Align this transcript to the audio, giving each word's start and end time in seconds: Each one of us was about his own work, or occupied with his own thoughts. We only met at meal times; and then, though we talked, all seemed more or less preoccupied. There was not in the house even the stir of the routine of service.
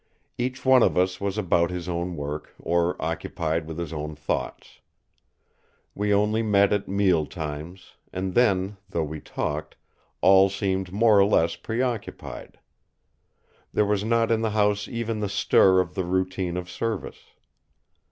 Each 0.39 0.65
one 0.65 0.81
of 0.81 0.97
us 0.97 1.21
was 1.21 1.37
about 1.37 1.69
his 1.69 1.87
own 1.87 2.15
work, 2.15 2.55
or 2.57 2.99
occupied 2.99 3.67
with 3.67 3.77
his 3.77 3.93
own 3.93 4.15
thoughts. 4.15 4.79
We 5.93 6.11
only 6.11 6.41
met 6.41 6.73
at 6.73 6.87
meal 6.87 7.27
times; 7.27 7.97
and 8.11 8.33
then, 8.33 8.77
though 8.89 9.03
we 9.03 9.19
talked, 9.21 9.75
all 10.21 10.49
seemed 10.49 10.91
more 10.91 11.19
or 11.19 11.25
less 11.25 11.55
preoccupied. 11.55 12.57
There 13.71 13.85
was 13.85 14.03
not 14.03 14.31
in 14.31 14.41
the 14.41 14.49
house 14.57 14.87
even 14.87 15.19
the 15.19 15.29
stir 15.29 15.79
of 15.79 15.93
the 15.93 16.03
routine 16.03 16.57
of 16.57 16.67
service. 16.67 17.21